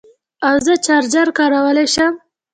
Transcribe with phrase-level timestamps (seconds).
[0.47, 2.13] ایا زه چارجر کارولی شم؟